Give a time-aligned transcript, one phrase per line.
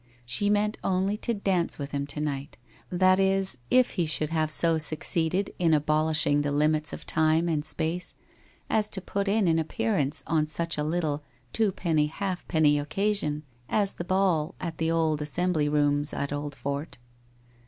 [0.25, 2.57] She meant only to dance with him to night,
[2.89, 7.63] that is, if he should have so succeeded in abolishing the limits of time and
[7.63, 8.15] space
[8.67, 11.21] as to put in an appearance on such a little
[11.53, 16.97] twopenny halfpenny occasion as the ball at the Old Assembly Rooms at Old fort.